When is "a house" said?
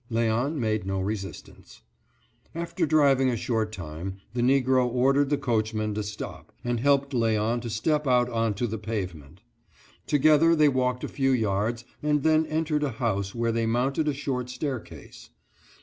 12.81-13.35